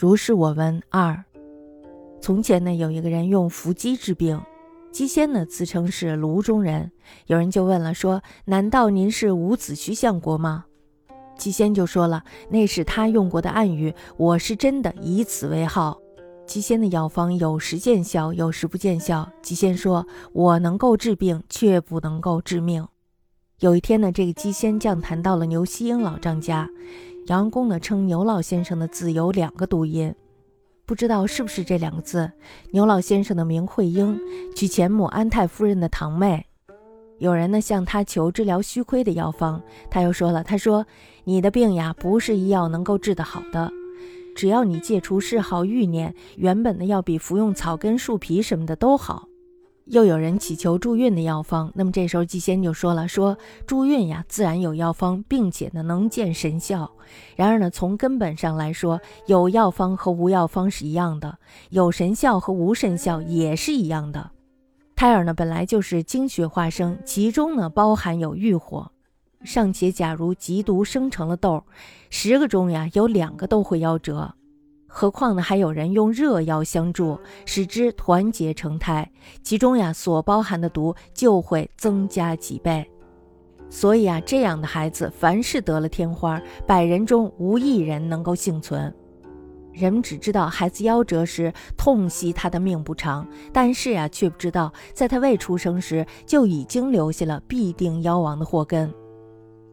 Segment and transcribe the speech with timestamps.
[0.00, 1.24] 如是我闻二。
[2.20, 4.40] 从前呢，有一个人用伏鸡治病，
[4.92, 6.92] 姬仙呢自称是炉中人。
[7.26, 10.66] 有人就问了，说：“难道您是伍子胥相国吗？”
[11.36, 15.98] 姬仙就说了：“那是他用过的暗语，我是真的以此为号。”
[16.46, 19.28] 姬仙的药方有时见效，有时不见效。
[19.42, 22.86] 姬仙说：“我能够治病，却不能够治命。”
[23.58, 26.70] 有一天呢，这个姬仙降坛到了牛希英老丈家。
[27.28, 30.14] 杨公呢称牛老先生的字有两个读音，
[30.86, 32.32] 不知道是不是这两个字。
[32.70, 34.18] 牛老先生的名惠英，
[34.56, 36.46] 娶前母安太夫人的堂妹。
[37.18, 39.60] 有人呢向他求治疗虚亏的药方，
[39.90, 40.86] 他又说了：“他说
[41.24, 43.70] 你的病呀，不是医药能够治得好的，
[44.34, 49.27] 只要你戒除嗜好欲念，原本呢要比服用草根树皮什么的都好。”
[49.90, 56.90] 又有人祈求助孕的药方，那么这时候季仙就说了：“说助孕呀，自然有药方，并且呢能见神效。
[57.36, 61.38] 然而呢，从根本上来说，有药方和无药方是一样的，
[61.70, 64.30] 有神效和无神效也是一样的。
[64.94, 68.92] 胎儿呢本来就是精血化生，其中呢包含有欲火，
[69.42, 71.64] 尚且假如极毒生成了痘，
[72.10, 74.34] 十个中呀有两个都会夭折。”
[75.00, 79.08] 何况呢，还有人用热药相助，使之团结成胎，
[79.44, 82.84] 其中呀所包含的毒就会增加几倍。
[83.70, 88.92] 所以啊，这样的孩子，凡是得了天花，百人中无一人能够幸存。
[89.72, 98.92] 人们只知道孩子夭折时痛惜他的命不长，但是呀，却不知道在他未出生时就已经留下了必定夭亡的祸根。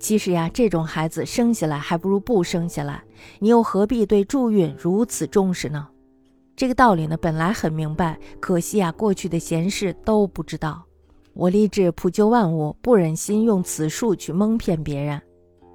[0.00, 3.04] 其实呀，这种孩子生下来还不如不生下来，
[3.38, 5.86] 你又何必对助孕如此重视呢？
[6.56, 10.82] 这个道理呢，本来很明白，可惜呀，过去的贤士都不知道。
[11.34, 15.20] 我立志普救万物，不忍心用此术去蒙骗别人。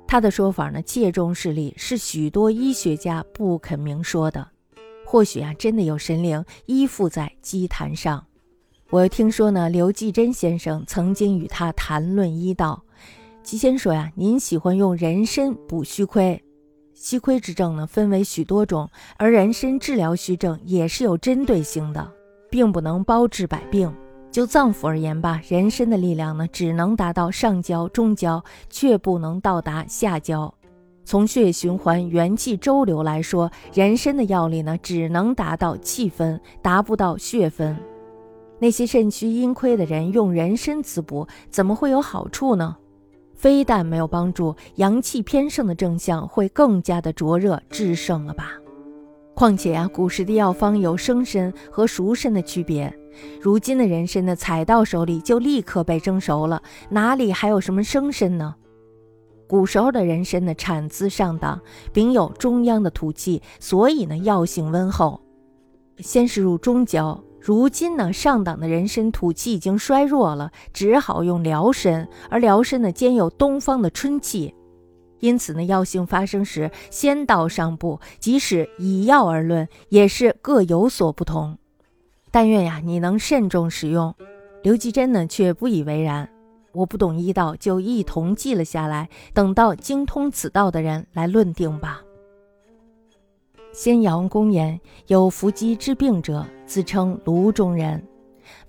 [0.08, 4.48] 他的说法呢，切中事理，是许多医学家不肯明说的。
[5.06, 8.26] 或许啊，真的有神灵依附在祭坛上。
[8.90, 12.84] 我又听说呢，刘继珍先生曾经与他谈论医道。
[13.45, 16.44] 吉仙说呀，您喜欢用人参补虚亏，
[16.95, 22.11] 虚亏之症呢分为许多种，而人参治疗虚症也是有针对性的，
[22.50, 23.94] 并不能包治百病。
[24.31, 30.51] 就脏腑而言吧，人参的力量呢只能达到上焦、中焦，却不能到达下焦。
[31.03, 37.77] 从血液循环、元气周流来说，人参的药力呢只能达到气分，达不到血分。
[38.57, 42.75] 那些肾虚阴亏的人用人参滋补，怎么会有好处呢？
[43.45, 48.53] 非但没有帮助，阳气偏盛的症象会更加的灼热炽盛了吧？
[49.35, 52.91] 况且呀，古时的药方有生参和熟参的区别，
[53.39, 58.56] 如今的人参呢，采到手里就立刻被蒸熟了，哪里还有什么生参呢？
[59.47, 61.62] 古时候的人参呢，产自上党，
[61.94, 65.22] 并有中央的土气，所以呢，药性温厚。
[66.00, 67.23] 先是入中焦。
[67.45, 74.56] 如今呢，上党的人参土气已经衰弱了，只好用辽参，而辽参呢兼有东方的春气，
[75.19, 78.00] 因此呢，药性发生时先到上部。
[78.19, 81.59] 即使以药而论，也是各有所不同。
[82.31, 84.16] 但愿呀，你能慎重使用。
[84.63, 86.27] 刘继珍呢却不以为然。
[86.72, 92.01] 我不懂医道，就一同记了下来，等到精通此道的人来论定吧。
[93.75, 98.02] 先阳公言有伏击治病者，自称炉中人。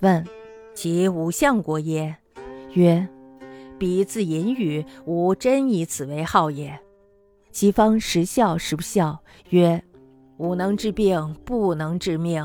[0.01, 0.27] 问
[0.75, 2.17] 其五相国耶？
[2.73, 3.07] 曰：
[3.79, 6.77] 彼自隐语，吾真以此为号也。
[7.53, 9.17] 其方时效时不效？
[9.51, 9.81] 曰：
[10.39, 12.45] 吾能治病，不能治命。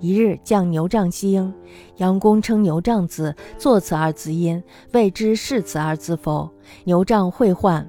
[0.00, 1.54] 一日降牛杖西应，
[1.98, 4.60] 杨公称牛杖子，作此二字音，
[4.92, 6.50] 未知是此二字否？
[6.82, 7.88] 牛杖会患，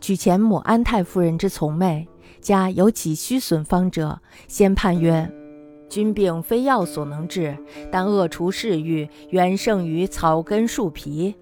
[0.00, 2.06] 举前母安太夫人之从妹。
[2.40, 5.30] 家有几虚损方者，先判曰：
[5.88, 7.56] 君病非药所能治，
[7.90, 11.34] 但恶除嗜欲，远胜于草根树皮。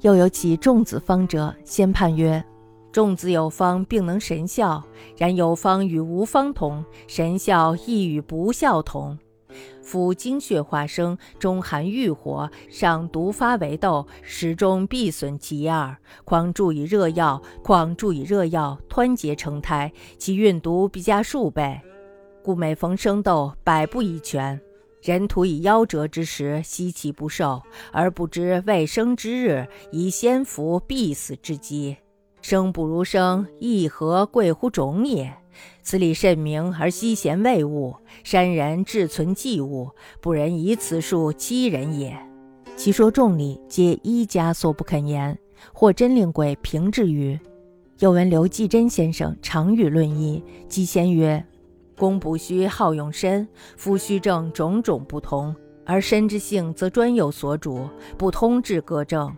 [0.00, 2.44] 又有起重子方者，先判曰：
[2.92, 4.82] 重子有方，并能神效；
[5.16, 9.18] 然有方与无方同，神效亦与不效同。
[9.84, 15.94] 夫精血化生，中含欲火，上毒发为痘，始终必损其二。
[16.24, 21.78] 况注以热药，况注以热药，湍结成胎，其运毒必加数倍。
[22.42, 24.58] 故每逢生痘，百不宜全。
[25.02, 31.94] 人徒以夭折之时惜其不受，而不知未生之日以先服必死之机。
[32.40, 35.30] 生不如生，亦何贵乎种也？
[35.82, 37.94] 此理甚明，而惜贤未悟。
[38.22, 39.90] 山人志存祭物，
[40.20, 42.16] 不忍以此术欺人也。
[42.76, 45.38] 其说众理，皆医家所不肯言，
[45.72, 47.38] 或真令鬼平治于。
[48.00, 51.44] 又闻刘继珍先生常与论医，即先曰：
[51.96, 53.46] 公不须好用身，
[53.76, 55.54] 夫虚正种种不同，
[55.86, 59.34] 而身之性则专有所主，不通治各症。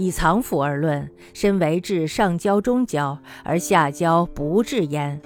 [0.00, 5.20] 以藏腑而论，身为治上焦中焦，而下焦不治焉；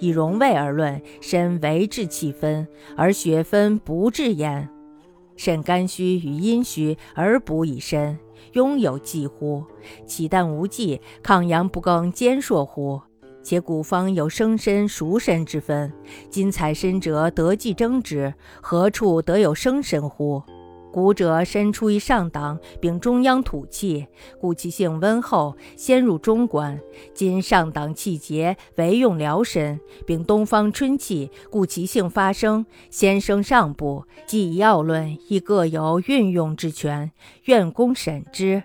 [0.00, 2.66] 以荣位而论，身为治气分，
[2.96, 4.68] 而血分不治焉。
[5.36, 8.18] 肾肝虚与阴虚而补以身，
[8.54, 9.62] 拥有忌乎？
[10.04, 13.00] 岂但无忌，抗阳不更兼硕乎？
[13.44, 15.92] 且古方有生身熟身之分，
[16.28, 20.42] 今采身者得忌争之，何处得有生身乎？
[20.92, 24.06] 古者身出于上党，并中央土气，
[24.40, 26.80] 故其性温厚，先入中关。
[27.14, 34.04] 今上党气结，唯用疗身，并东方春气，故其性发生，先生上部。
[34.26, 37.12] 既药论亦各有运用之权，
[37.44, 38.62] 愿公审之。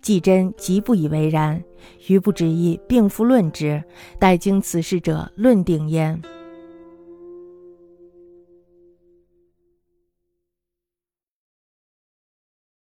[0.00, 1.62] 季真极不以为然，
[2.06, 3.82] 余不止意并复论之，
[4.18, 6.22] 待经此事者论定焉。